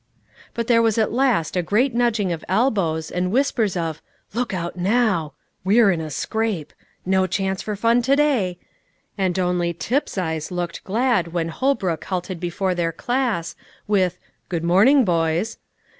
But 0.55 0.65
there 0.65 0.81
was 0.81 0.97
at 0.97 1.11
last 1.11 1.55
a 1.55 1.61
great 1.61 1.93
nudging 1.93 2.31
of 2.31 2.43
elbows, 2.49 3.11
and 3.11 3.29
whispers 3.31 3.77
of 3.77 4.01
"Look 4.33 4.51
out 4.51 4.75
now!" 4.75 5.33
"We're 5.63 5.91
in 5.91 6.01
a 6.01 6.09
scrape!" 6.09 6.73
"No 7.05 7.27
chance 7.27 7.61
for 7.61 7.75
fun 7.75 8.01
today!" 8.01 8.57
And 9.15 9.37
only 9.37 9.73
Tip's 9.73 10.17
eyes 10.17 10.49
looked 10.49 10.83
glad 10.83 11.33
when 11.33 11.49
Holbrook 11.49 12.03
halted 12.05 12.39
before 12.39 12.73
their 12.73 12.91
class, 12.91 13.55
with 13.87 14.17
"Good 14.49 14.63
morning, 14.63 15.05
boys." 15.05 15.59